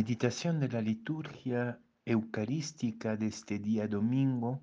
Meditación 0.00 0.60
de 0.60 0.68
la 0.68 0.82
liturgia 0.82 1.80
eucarística 2.04 3.16
de 3.16 3.28
este 3.28 3.58
día 3.58 3.88
domingo 3.88 4.60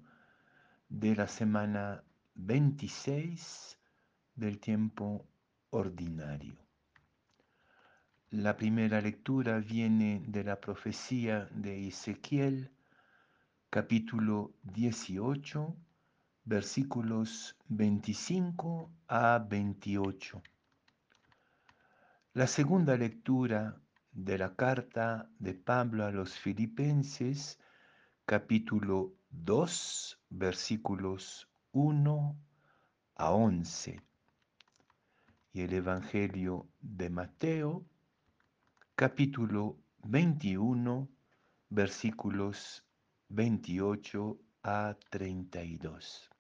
de 0.90 1.16
la 1.16 1.28
semana 1.28 2.04
26 2.36 3.80
del 4.36 4.60
tiempo 4.60 5.26
ordinario. 5.72 6.56
La 8.30 8.56
primera 8.56 9.02
lectura 9.02 9.58
viene 9.58 10.22
de 10.28 10.44
la 10.44 10.62
profecía 10.62 11.50
de 11.50 11.88
Ezequiel, 11.88 12.70
capítulo 13.72 14.54
18, 14.62 15.76
versículos 16.44 17.58
25 17.70 18.92
a 19.08 19.40
28. 19.40 20.44
La 22.34 22.46
segunda 22.46 22.96
lectura 22.96 23.83
de 24.14 24.38
la 24.38 24.56
carta 24.56 25.30
de 25.40 25.56
Pablo 25.56 26.06
a 26.06 26.12
los 26.12 26.34
Filipenses, 26.38 27.60
capítulo 28.26 29.16
2, 29.32 30.20
versículos 30.30 31.50
1 31.72 32.38
a 33.16 33.32
11. 33.32 34.02
Y 35.54 35.62
el 35.62 35.74
Evangelio 35.74 36.68
de 36.80 37.10
Mateo, 37.10 37.86
capítulo 38.96 39.78
21, 40.04 41.10
versículos 41.70 42.86
28 43.30 44.40
a 44.64 44.96
32. 45.10 46.33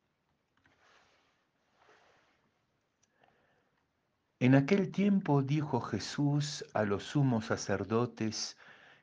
En 4.43 4.55
aquel 4.55 4.91
tiempo 4.91 5.41
dijo 5.41 5.79
Jesús 5.79 6.65
a 6.73 6.83
los 6.83 7.03
sumos 7.03 7.45
sacerdotes 7.45 8.57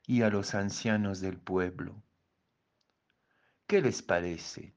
y 0.07 0.21
a 0.21 0.29
los 0.29 0.55
ancianos 0.55 1.23
del 1.23 1.39
pueblo, 1.39 2.03
¿qué 3.67 3.81
les 3.81 4.03
parece? 4.03 4.75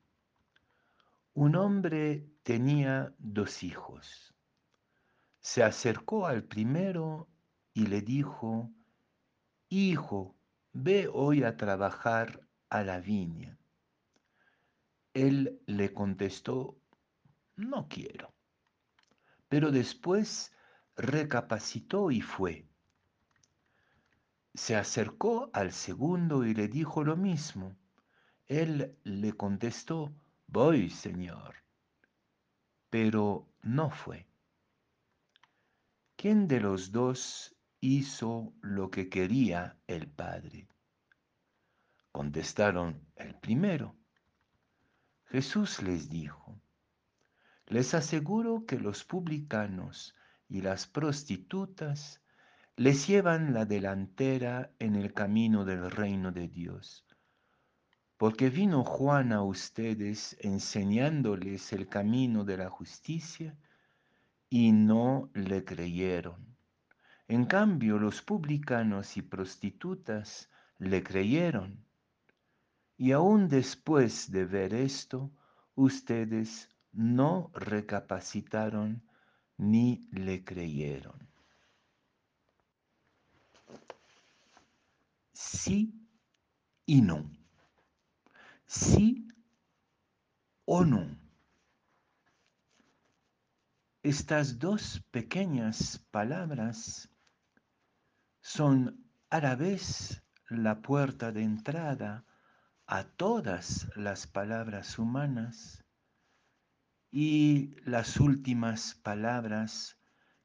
Un 1.34 1.58
hombre 1.58 2.30
tenía 2.44 3.14
dos 3.18 3.62
hijos. 3.62 4.34
Se 5.42 5.64
acercó 5.64 6.28
al 6.28 6.46
primero 6.46 7.28
y 7.74 7.88
le 7.88 8.02
dijo, 8.02 8.72
Hijo, 9.68 10.34
ve 10.72 11.09
hoy 11.12 11.44
a 11.44 11.58
trabajar 11.58 12.40
a 12.70 12.84
la 12.84 13.02
viña. 13.02 13.58
Él 15.14 15.62
le 15.66 15.94
contestó, 15.94 16.80
no 17.58 17.90
quiero. 17.90 18.34
Pero 19.50 19.70
después 19.70 20.52
recapacitó 20.96 22.12
y 22.12 22.22
fue. 22.22 22.68
Se 24.54 24.76
acercó 24.76 25.50
al 25.54 25.72
segundo 25.72 26.46
y 26.46 26.54
le 26.54 26.68
dijo 26.68 27.04
lo 27.04 27.18
mismo. 27.18 27.76
Él 28.46 28.98
le 29.04 29.34
contestó, 29.34 30.14
voy, 30.48 30.90
Señor. 30.90 31.56
Pero 32.90 33.50
no 33.64 33.90
fue. 33.90 34.28
¿Quién 36.16 36.48
de 36.48 36.60
los 36.60 36.92
dos 36.92 37.56
hizo 37.80 38.54
lo 38.62 38.92
que 38.92 39.10
quería 39.10 39.78
el 39.88 40.08
Padre? 40.08 40.68
Contestaron 42.12 43.08
el 43.16 43.36
primero. 43.40 43.96
Jesús 45.26 45.82
les 45.82 46.10
dijo, 46.10 46.62
les 47.66 47.96
aseguro 47.96 48.66
que 48.68 48.80
los 48.80 49.04
publicanos 49.04 50.16
y 50.54 50.62
las 50.62 50.86
prostitutas 50.86 52.22
les 52.76 53.08
llevan 53.08 53.56
la 53.56 53.66
delantera 53.66 54.72
en 54.78 54.96
el 54.96 55.12
camino 55.12 55.66
del 55.66 55.90
reino 55.90 56.32
de 56.32 56.48
Dios. 56.48 57.08
Porque 58.18 58.52
vino 58.52 58.84
Juan 58.84 59.34
a 59.34 59.42
ustedes 59.42 60.38
enseñándoles 60.42 61.74
el 61.74 61.88
camino 61.90 62.46
de 62.46 62.58
la 62.58 62.69
justicia 62.69 63.58
y 64.47 64.72
no 64.72 65.31
le 65.34 65.66
creyeron. 65.66 66.56
En 67.28 67.46
cambio, 67.46 67.97
los 67.97 68.22
publicanos 68.22 69.18
y 69.18 69.24
prostitutas 69.24 70.52
le 70.78 71.02
creyeron. 71.02 71.84
Y 72.96 73.12
aún 73.12 73.47
después 73.47 74.30
de 74.30 74.46
ver 74.46 74.75
esto, 74.75 75.31
ustedes 75.74 76.70
no 76.91 77.50
recapacitaron 77.56 79.02
ni 79.58 80.08
le 80.12 80.44
creyeron. 80.44 81.30
Sí 85.34 86.08
y 86.86 87.02
no. 87.02 87.31
Sí 88.66 89.28
o 90.66 90.84
no. 90.84 91.18
Estas 94.02 94.59
dos 94.59 95.02
pequeñas 95.12 95.97
palabras 96.12 97.09
son 98.41 99.08
a 99.30 99.40
la 99.40 99.56
vez 99.56 100.22
la 100.50 100.81
puerta 100.81 101.31
de 101.31 101.44
entrada 101.44 102.25
a 102.85 103.03
todas 103.06 103.88
las 103.96 104.28
palabras 104.28 105.00
humanas 105.00 105.83
y 107.16 107.75
las 107.85 108.19
últimas 108.19 108.96
palabras 108.96 110.00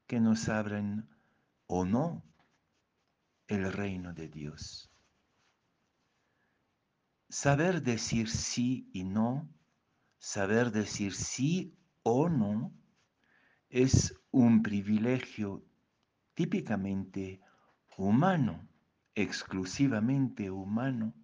que 0.05 0.19
nos 0.19 0.49
abren 0.49 1.09
o 1.65 1.83
no 1.83 2.23
el 3.47 3.73
reino 3.73 4.13
de 4.13 4.27
Dios. 4.27 4.91
Saber 7.27 7.81
decir 7.81 8.29
sí 8.29 8.87
y 8.93 9.03
no, 9.03 9.49
saber 10.19 10.69
decir 10.69 11.15
sí 11.15 11.75
o 12.03 12.29
no, 12.29 12.71
es 13.69 14.13
un 14.29 14.61
privilegio 14.61 15.65
típicamente 16.35 17.41
humano, 17.97 18.69
exclusivamente 19.15 20.51
humano, 20.51 21.15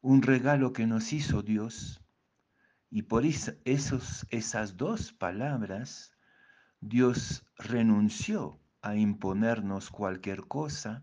un 0.00 0.22
regalo 0.22 0.72
que 0.72 0.88
nos 0.88 1.12
hizo 1.12 1.40
Dios 1.40 2.03
y 2.94 3.02
por 3.02 3.24
esos, 3.26 4.24
esas 4.30 4.76
dos 4.76 5.12
palabras, 5.12 6.12
Dios 6.80 7.44
renunció 7.58 8.60
a 8.82 8.94
imponernos 8.94 9.90
cualquier 9.90 10.46
cosa 10.46 11.02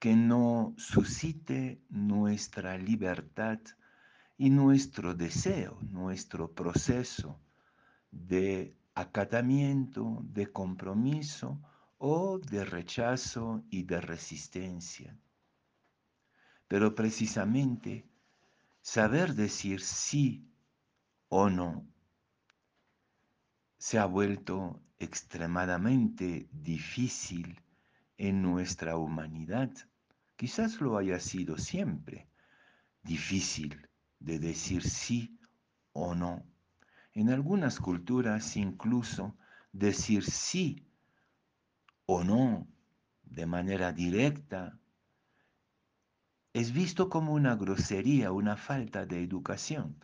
que 0.00 0.16
no 0.16 0.74
suscite 0.76 1.80
nuestra 1.88 2.76
libertad 2.76 3.60
y 4.36 4.50
nuestro 4.50 5.14
deseo, 5.14 5.78
nuestro 5.82 6.52
proceso 6.52 7.40
de 8.10 8.76
acatamiento, 8.96 10.18
de 10.24 10.48
compromiso 10.48 11.60
o 11.98 12.40
de 12.40 12.64
rechazo 12.64 13.62
y 13.70 13.84
de 13.84 14.00
resistencia. 14.00 15.16
Pero 16.66 16.96
precisamente 16.96 18.04
saber 18.82 19.36
decir 19.36 19.80
sí 19.80 20.44
o 21.28 21.50
no, 21.50 21.86
se 23.78 23.98
ha 23.98 24.06
vuelto 24.06 24.82
extremadamente 24.98 26.48
difícil 26.52 27.60
en 28.16 28.42
nuestra 28.42 28.96
humanidad. 28.96 29.70
Quizás 30.36 30.80
lo 30.80 30.98
haya 30.98 31.20
sido 31.20 31.56
siempre 31.56 32.28
difícil 33.02 33.88
de 34.18 34.38
decir 34.38 34.82
sí 34.82 35.38
o 35.92 36.14
no. 36.14 36.44
En 37.12 37.30
algunas 37.30 37.78
culturas 37.78 38.56
incluso 38.56 39.36
decir 39.72 40.24
sí 40.24 40.84
o 42.06 42.24
no 42.24 42.66
de 43.22 43.46
manera 43.46 43.92
directa 43.92 44.78
es 46.52 46.72
visto 46.72 47.08
como 47.08 47.34
una 47.34 47.54
grosería, 47.54 48.32
una 48.32 48.56
falta 48.56 49.06
de 49.06 49.22
educación 49.22 50.02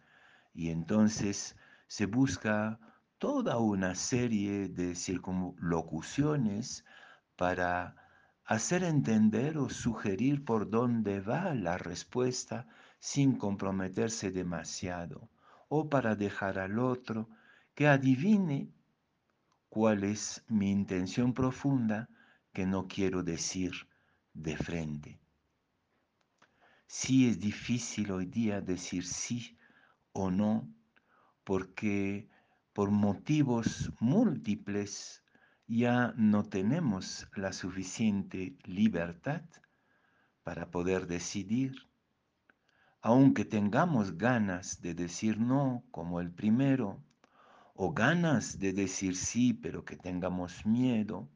y 0.55 0.71
entonces 0.71 1.57
se 1.89 2.07
busca 2.07 2.79
toda 3.19 3.59
una 3.59 3.95
serie 3.95 4.69
de 4.69 4.95
circunlocuciones 4.95 6.85
para 7.37 7.97
hacer 8.45 8.85
entender 8.85 9.59
o 9.59 9.69
sugerir 9.69 10.45
por 10.45 10.71
dónde 10.71 11.21
va 11.21 11.55
la 11.55 11.77
respuesta 11.77 12.67
sin 13.01 13.37
comprometerse 13.37 14.31
demasiado, 14.31 15.29
o 15.69 15.89
para 15.89 16.15
dejar 16.15 16.59
al 16.59 16.79
otro 16.79 17.29
que 17.75 17.89
adivine 17.89 18.71
cuál 19.69 20.05
es 20.05 20.45
mi 20.49 20.71
intención 20.71 21.35
profunda 21.35 22.09
que 22.53 22.65
no 22.65 22.87
quiero 22.87 23.23
decir 23.23 23.73
de 24.33 24.57
frente. 24.57 25.19
Sí 26.87 27.29
es 27.29 27.41
difícil 27.41 28.13
hoy 28.13 28.27
día 28.27 28.61
decir 28.61 29.05
sí 29.05 29.57
o 30.15 30.31
no, 30.31 30.73
porque 31.45 32.29
por 32.73 32.91
motivos 32.91 33.93
múltiples 34.01 35.23
ya 35.67 36.15
no 36.17 36.45
tenemos 36.45 37.29
la 37.37 37.53
suficiente 37.53 38.57
libertad 38.65 39.43
para 40.43 40.71
poder 40.71 41.07
decidir. 41.07 41.75
Aunque 43.01 43.45
tengamos 43.45 44.17
ganas 44.17 44.81
de 44.81 44.95
decir 44.95 45.39
no, 45.39 45.85
como 45.91 46.21
el 46.21 46.31
primero, 46.31 47.03
o 47.75 47.93
ganas 47.93 48.59
de 48.59 48.73
decir 48.73 49.17
sí, 49.17 49.53
pero 49.53 49.85
que 49.85 49.97
tengamos 49.97 50.65
miedo, 50.65 51.29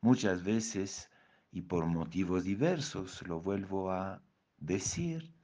muchas 0.00 0.42
veces, 0.42 1.10
y 1.52 1.62
por 1.62 1.86
motivos 1.86 2.44
diversos, 2.44 3.22
lo 3.28 3.40
vuelvo 3.40 3.90
a 3.90 4.22
decir, 4.56 5.35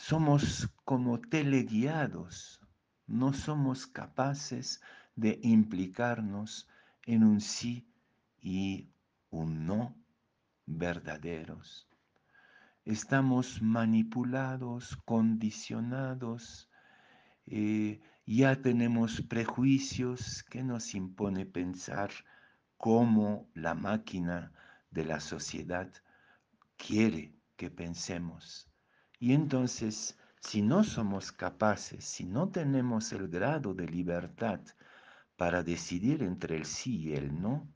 somos 0.00 0.66
como 0.86 1.20
teleguiados, 1.20 2.58
no 3.06 3.34
somos 3.34 3.86
capaces 3.86 4.80
de 5.14 5.38
implicarnos 5.42 6.66
en 7.04 7.22
un 7.22 7.42
sí 7.42 7.86
y 8.40 8.88
un 9.28 9.66
no 9.66 9.94
verdaderos. 10.64 11.86
Estamos 12.86 13.60
manipulados, 13.60 14.96
condicionados, 15.04 16.70
eh, 17.46 18.00
ya 18.24 18.56
tenemos 18.56 19.20
prejuicios 19.20 20.42
que 20.44 20.62
nos 20.62 20.94
impone 20.94 21.44
pensar 21.44 22.10
cómo 22.78 23.50
la 23.52 23.74
máquina 23.74 24.50
de 24.90 25.04
la 25.04 25.20
sociedad 25.20 25.92
quiere 26.78 27.34
que 27.56 27.70
pensemos. 27.70 28.69
Y 29.20 29.34
entonces, 29.34 30.16
si 30.40 30.62
no 30.62 30.82
somos 30.82 31.30
capaces, 31.30 32.04
si 32.04 32.24
no 32.24 32.48
tenemos 32.48 33.12
el 33.12 33.28
grado 33.28 33.74
de 33.74 33.86
libertad 33.86 34.60
para 35.36 35.62
decidir 35.62 36.22
entre 36.22 36.56
el 36.56 36.64
sí 36.64 36.96
y 37.02 37.12
el 37.12 37.40
no, 37.40 37.68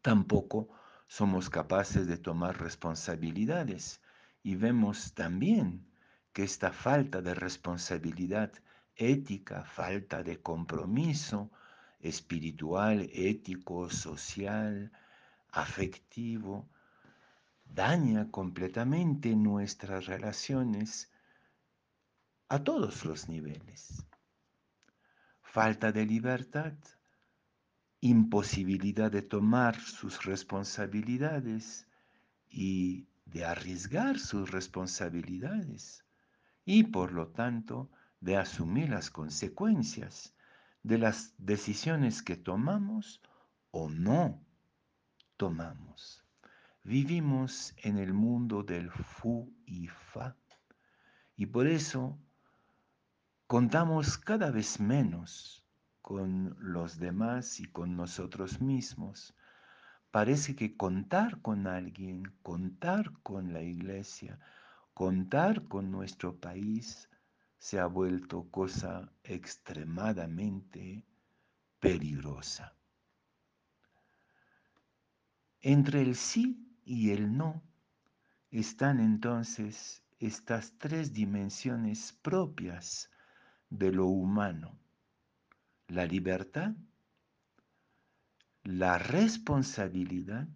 tampoco 0.00 0.70
somos 1.06 1.50
capaces 1.50 2.06
de 2.06 2.16
tomar 2.16 2.58
responsabilidades. 2.58 4.00
Y 4.42 4.56
vemos 4.56 5.12
también 5.12 5.86
que 6.32 6.42
esta 6.42 6.72
falta 6.72 7.20
de 7.20 7.34
responsabilidad 7.34 8.50
ética, 8.96 9.64
falta 9.64 10.22
de 10.22 10.40
compromiso 10.40 11.50
espiritual, 12.00 13.10
ético, 13.12 13.90
social, 13.90 14.90
afectivo, 15.50 16.66
daña 17.74 18.30
completamente 18.30 19.34
nuestras 19.34 20.06
relaciones 20.06 21.10
a 22.48 22.62
todos 22.62 23.04
los 23.04 23.28
niveles. 23.28 24.06
Falta 25.42 25.90
de 25.90 26.06
libertad, 26.06 26.74
imposibilidad 28.00 29.10
de 29.10 29.22
tomar 29.22 29.80
sus 29.80 30.24
responsabilidades 30.24 31.88
y 32.48 33.08
de 33.26 33.44
arriesgar 33.44 34.20
sus 34.20 34.52
responsabilidades 34.52 36.04
y 36.64 36.84
por 36.84 37.12
lo 37.12 37.28
tanto 37.28 37.90
de 38.20 38.36
asumir 38.36 38.90
las 38.90 39.10
consecuencias 39.10 40.32
de 40.84 40.98
las 40.98 41.34
decisiones 41.38 42.22
que 42.22 42.36
tomamos 42.36 43.20
o 43.72 43.88
no 43.88 44.40
tomamos. 45.36 46.23
Vivimos 46.86 47.74
en 47.78 47.96
el 47.96 48.12
mundo 48.12 48.62
del 48.62 48.90
fu 48.90 49.50
y 49.64 49.86
fa 49.86 50.36
y 51.34 51.46
por 51.46 51.66
eso 51.66 52.18
contamos 53.46 54.18
cada 54.18 54.50
vez 54.50 54.78
menos 54.80 55.64
con 56.02 56.54
los 56.60 56.98
demás 56.98 57.58
y 57.58 57.64
con 57.64 57.96
nosotros 57.96 58.60
mismos. 58.60 59.34
Parece 60.10 60.54
que 60.54 60.76
contar 60.76 61.40
con 61.40 61.66
alguien, 61.66 62.34
contar 62.42 63.10
con 63.22 63.54
la 63.54 63.62
iglesia, 63.62 64.38
contar 64.92 65.66
con 65.68 65.90
nuestro 65.90 66.38
país 66.38 67.08
se 67.56 67.80
ha 67.80 67.86
vuelto 67.86 68.50
cosa 68.50 69.10
extremadamente 69.22 71.06
peligrosa. 71.80 72.76
Entre 75.62 76.02
el 76.02 76.14
sí 76.14 76.63
y 76.84 77.10
el 77.10 77.36
no 77.36 77.62
están 78.50 79.00
entonces 79.00 80.02
estas 80.20 80.78
tres 80.78 81.12
dimensiones 81.12 82.12
propias 82.22 83.10
de 83.70 83.92
lo 83.92 84.06
humano. 84.06 84.78
La 85.88 86.06
libertad, 86.06 86.72
la 88.62 88.98
responsabilidad 88.98 90.48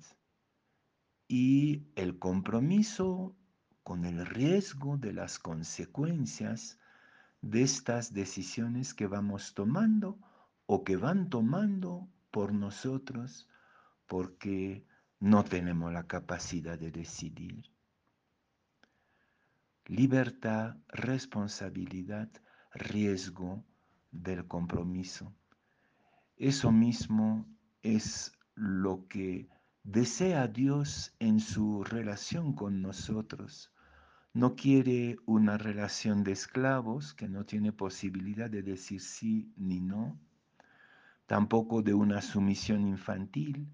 y 1.27 1.87
el 1.97 2.19
compromiso 2.19 3.37
con 3.83 4.05
el 4.05 4.25
riesgo 4.27 4.97
de 4.97 5.13
las 5.13 5.39
consecuencias 5.39 6.79
de 7.43 7.63
estas 7.63 8.13
decisiones 8.13 8.95
que 8.95 9.07
vamos 9.07 9.55
tomando 9.55 10.19
o 10.67 10.85
que 10.85 10.97
van 10.97 11.29
tomando 11.29 12.09
por 12.31 12.53
nosotros 12.53 13.49
porque 14.07 14.85
no 15.21 15.45
tenemos 15.45 15.93
la 15.93 16.07
capacidad 16.07 16.79
de 16.79 16.91
decidir. 16.91 17.73
Libertad, 19.87 20.77
responsabilidad, 20.89 22.29
riesgo 22.73 23.65
del 24.11 24.47
compromiso. 24.47 25.35
Eso 26.37 26.71
mismo 26.71 27.47
es 27.83 28.33
lo 28.55 29.09
que 29.09 29.49
desea 29.83 30.47
Dios 30.47 31.15
en 31.19 31.41
su 31.41 31.83
relación 31.83 32.55
con 32.55 32.83
nosotros. 32.83 33.73
No 34.35 34.55
quiere 34.55 35.17
una 35.27 35.59
relación 35.59 36.23
de 36.23 36.33
esclavos 36.33 37.15
que 37.15 37.29
no 37.29 37.45
tiene 37.45 37.73
posibilidad 37.73 38.51
de 38.51 38.63
decir 38.63 39.01
sí 39.01 39.53
ni 39.57 39.81
no, 39.81 40.21
tampoco 41.27 41.83
de 41.83 41.95
una 41.95 42.21
sumisión 42.21 42.87
infantil, 42.87 43.69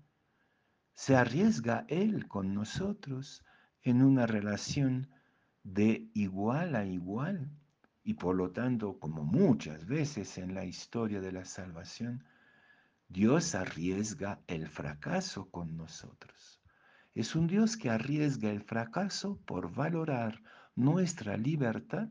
se 0.94 1.17
arriesga 1.17 1.85
Él 1.88 2.29
con 2.29 2.55
nosotros 2.55 3.44
en 3.82 4.02
una 4.02 4.26
relación 4.26 5.08
de 5.62 6.08
igual 6.14 6.76
a 6.76 6.85
igual 6.87 7.50
y 8.05 8.14
por 8.14 8.37
lo 8.37 8.50
tanto, 8.50 8.99
como 8.99 9.25
muchas 9.25 9.87
veces 9.87 10.38
en 10.38 10.55
la 10.55 10.64
historia 10.64 11.20
de 11.20 11.32
la 11.32 11.44
salvación, 11.44 12.23
Dios 13.08 13.55
arriesga 13.55 14.41
el 14.46 14.69
fracaso 14.69 15.50
con 15.50 15.76
nosotros. 15.76 16.61
Es 17.14 17.35
un 17.35 17.47
Dios 17.47 17.76
que 17.76 17.90
arriesga 17.90 18.50
el 18.50 18.62
fracaso 18.62 19.38
por 19.47 19.75
valorar 19.75 20.42
nuestra 20.76 21.37
libertad 21.37 22.09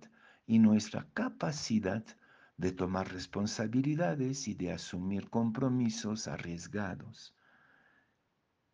y 0.47 0.59
nuestra 0.59 1.07
capacidad 1.13 2.03
de 2.57 2.71
tomar 2.71 3.11
responsabilidades 3.11 4.47
y 4.47 4.55
de 4.55 4.71
asumir 4.71 5.29
compromisos 5.29 6.27
arriesgados. 6.27 7.35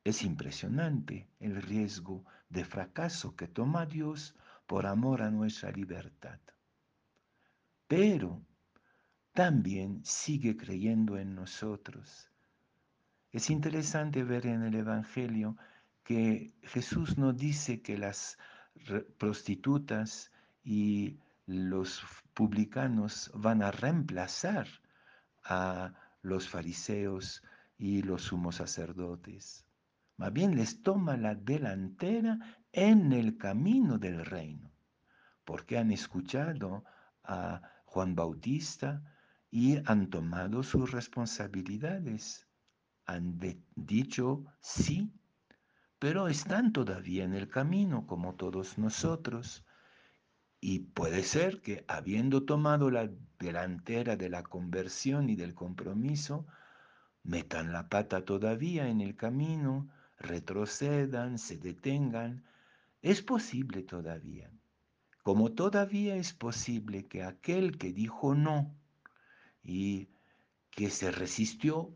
Es 0.09 0.23
impresionante 0.23 1.29
el 1.39 1.61
riesgo 1.61 2.25
de 2.49 2.65
fracaso 2.65 3.35
que 3.35 3.47
toma 3.47 3.85
Dios 3.85 4.35
por 4.65 4.87
amor 4.87 5.21
a 5.21 5.29
nuestra 5.29 5.69
libertad. 5.71 6.39
Pero 7.87 8.41
también 9.33 10.03
sigue 10.03 10.57
creyendo 10.57 11.19
en 11.19 11.35
nosotros. 11.35 12.27
Es 13.31 13.51
interesante 13.51 14.23
ver 14.23 14.47
en 14.47 14.63
el 14.63 14.73
Evangelio 14.73 15.55
que 16.03 16.55
Jesús 16.63 17.19
no 17.19 17.31
dice 17.31 17.83
que 17.83 17.95
las 17.95 18.39
prostitutas 19.19 20.31
y 20.63 21.19
los 21.45 22.03
publicanos 22.33 23.29
van 23.35 23.61
a 23.61 23.69
reemplazar 23.69 24.67
a 25.43 25.93
los 26.23 26.49
fariseos 26.49 27.43
y 27.77 28.01
los 28.01 28.23
sumos 28.23 28.55
sacerdotes. 28.55 29.68
Más 30.19 30.33
bien 30.33 30.57
les 30.57 30.83
toma 30.83 31.15
la 31.15 31.33
delantera 31.33 32.37
en 32.73 33.13
el 33.13 33.37
camino 33.37 33.97
del 33.97 34.25
reino, 34.25 34.69
porque 35.45 35.77
han 35.77 35.91
escuchado 35.91 36.83
a 37.23 37.61
Juan 37.85 38.15
Bautista 38.15 39.01
y 39.49 39.77
han 39.89 40.09
tomado 40.09 40.61
sus 40.61 40.91
responsabilidades, 40.91 42.49
han 43.05 43.39
dicho 43.77 44.43
sí, 44.59 45.09
pero 45.99 46.27
están 46.27 46.73
todavía 46.73 47.23
en 47.23 47.33
el 47.33 47.47
camino 47.47 48.05
como 48.05 48.35
todos 48.35 48.77
nosotros. 48.77 49.63
Y 50.59 50.79
puede 50.79 51.23
ser 51.23 51.61
que 51.61 51.85
habiendo 51.87 52.43
tomado 52.43 52.91
la 52.91 53.09
delantera 53.39 54.17
de 54.17 54.27
la 54.27 54.43
conversión 54.43 55.29
y 55.29 55.37
del 55.37 55.55
compromiso, 55.55 56.45
metan 57.23 57.71
la 57.71 57.87
pata 57.87 58.25
todavía 58.25 58.89
en 58.89 58.99
el 58.99 59.15
camino 59.15 59.89
retrocedan, 60.19 61.37
se 61.37 61.57
detengan, 61.57 62.43
es 63.01 63.21
posible 63.21 63.83
todavía. 63.83 64.51
Como 65.23 65.51
todavía 65.51 66.15
es 66.15 66.33
posible 66.33 67.07
que 67.07 67.23
aquel 67.23 67.77
que 67.77 67.93
dijo 67.93 68.35
no 68.35 68.75
y 69.63 70.09
que 70.71 70.89
se 70.89 71.11
resistió 71.11 71.93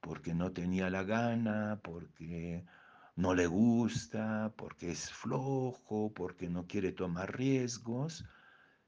porque 0.00 0.34
no 0.34 0.52
tenía 0.52 0.90
la 0.90 1.02
gana, 1.02 1.80
porque 1.82 2.64
no 3.16 3.34
le 3.34 3.46
gusta, 3.46 4.52
porque 4.56 4.90
es 4.90 5.10
flojo, 5.10 6.12
porque 6.14 6.48
no 6.48 6.66
quiere 6.66 6.92
tomar 6.92 7.36
riesgos, 7.36 8.24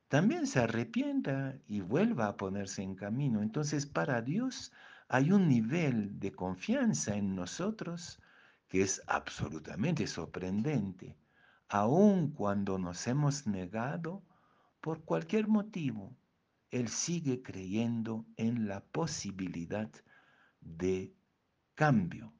también 0.09 0.47
se 0.47 0.61
arrepienta 0.61 1.57
y 1.67 1.81
vuelva 1.81 2.27
a 2.27 2.37
ponerse 2.37 2.83
en 2.83 2.95
camino. 2.95 3.43
Entonces, 3.43 3.87
para 3.87 4.21
Dios 4.23 4.73
hay 5.09 5.33
un 5.33 5.49
nivel 5.49 6.19
de 6.19 6.33
confianza 6.33 7.17
en 7.17 7.35
nosotros 7.35 8.21
que 8.69 8.83
es 8.83 9.03
absolutamente 9.07 10.07
sorprendente, 10.07 11.17
aun 11.69 12.31
cuando 12.31 12.79
nos 12.79 13.07
hemos 13.07 13.47
negado 13.47 14.23
por 14.81 15.05
cualquier 15.05 15.49
motivo. 15.49 16.17
Él 16.71 16.89
sigue 16.89 17.43
creyendo 17.43 18.27
en 18.37 18.69
la 18.69 18.85
posibilidad 18.85 19.91
de 20.61 21.15
cambio 21.75 22.35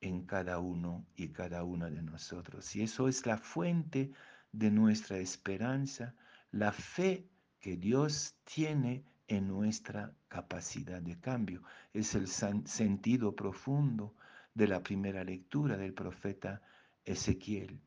en 0.00 0.24
cada 0.26 0.58
uno 0.58 1.06
y 1.14 1.28
cada 1.28 1.64
una 1.64 1.90
de 1.90 2.02
nosotros. 2.02 2.74
Y 2.76 2.82
eso 2.82 3.08
es 3.08 3.26
la 3.26 3.36
fuente 3.36 4.12
de 4.52 4.70
nuestra 4.70 5.18
esperanza, 5.18 6.14
la 6.50 6.72
fe 6.72 7.28
que 7.60 7.76
Dios 7.76 8.36
tiene 8.44 9.04
en 9.26 9.48
nuestra 9.48 10.14
capacidad 10.28 11.02
de 11.02 11.18
cambio. 11.20 11.62
Es 11.92 12.14
el 12.14 12.28
sentido 12.28 13.34
profundo 13.34 14.14
de 14.58 14.66
la 14.66 14.82
primera 14.82 15.22
lectura 15.22 15.76
del 15.76 15.94
profeta 15.94 16.60
Ezequiel. 17.04 17.80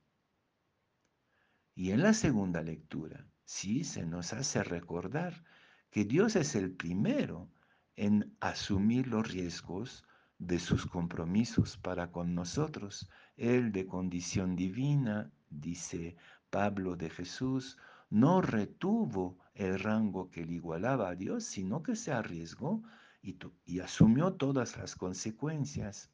Y 1.75 1.91
en 1.91 2.01
la 2.01 2.13
segunda 2.13 2.61
lectura, 2.61 3.27
sí, 3.43 3.83
se 3.83 4.05
nos 4.05 4.31
hace 4.31 4.63
recordar 4.63 5.43
que 5.89 6.05
Dios 6.05 6.37
es 6.37 6.55
el 6.55 6.71
primero 6.71 7.49
en 7.97 8.37
asumir 8.39 9.07
los 9.07 9.29
riesgos 9.29 10.05
de 10.37 10.59
sus 10.59 10.85
compromisos 10.85 11.75
para 11.75 12.09
con 12.09 12.33
nosotros. 12.33 13.09
Él 13.35 13.73
de 13.73 13.85
condición 13.85 14.55
divina, 14.55 15.29
dice 15.49 16.15
Pablo 16.49 16.95
de 16.95 17.09
Jesús, 17.09 17.77
no 18.09 18.41
retuvo 18.41 19.37
el 19.55 19.77
rango 19.77 20.29
que 20.29 20.45
le 20.45 20.53
igualaba 20.53 21.09
a 21.09 21.15
Dios, 21.15 21.43
sino 21.43 21.83
que 21.83 21.97
se 21.97 22.13
arriesgó 22.13 22.81
y, 23.21 23.37
y 23.65 23.81
asumió 23.81 24.35
todas 24.35 24.77
las 24.77 24.95
consecuencias. 24.95 26.10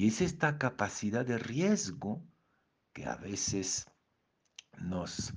Y 0.00 0.06
es 0.06 0.22
esta 0.22 0.56
capacidad 0.56 1.26
de 1.26 1.36
riesgo 1.36 2.26
que 2.94 3.04
a 3.04 3.16
veces 3.16 3.86
nos 4.78 5.34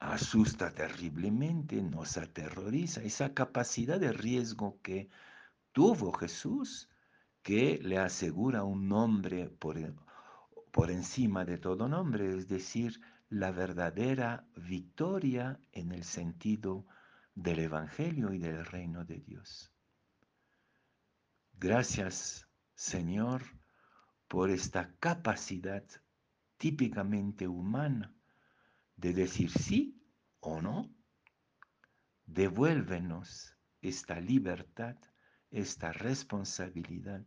asusta 0.00 0.74
terriblemente, 0.74 1.80
nos 1.80 2.16
aterroriza, 2.16 3.04
esa 3.04 3.34
capacidad 3.34 4.00
de 4.00 4.12
riesgo 4.12 4.80
que 4.82 5.10
tuvo 5.70 6.12
Jesús 6.12 6.88
que 7.40 7.78
le 7.84 7.98
asegura 7.98 8.64
un 8.64 8.88
nombre 8.88 9.48
por, 9.48 9.76
por 10.72 10.90
encima 10.90 11.44
de 11.44 11.58
todo 11.58 11.88
nombre, 11.88 12.36
es 12.36 12.48
decir, 12.48 13.00
la 13.28 13.52
verdadera 13.52 14.44
victoria 14.56 15.60
en 15.70 15.92
el 15.92 16.02
sentido 16.02 16.84
del 17.36 17.60
Evangelio 17.60 18.32
y 18.32 18.40
del 18.40 18.66
reino 18.66 19.04
de 19.04 19.20
Dios. 19.20 19.70
Gracias, 21.52 22.48
Señor, 22.74 23.44
por 24.28 24.50
esta 24.50 24.94
capacidad 24.98 25.84
típicamente 26.56 27.46
humana 27.48 28.14
de 28.96 29.12
decir 29.12 29.50
sí 29.50 30.02
o 30.40 30.60
no. 30.60 30.94
Devuélvenos 32.26 33.56
esta 33.80 34.20
libertad 34.20 34.96
esta 35.54 35.92
responsabilidad, 35.92 37.24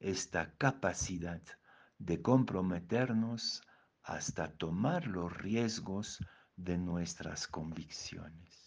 esta 0.00 0.52
capacidad 0.56 1.40
de 1.96 2.20
comprometernos 2.20 3.62
hasta 4.02 4.50
tomar 4.50 5.06
los 5.06 5.32
riesgos 5.32 6.18
de 6.56 6.76
nuestras 6.76 7.46
convicciones. 7.46 8.61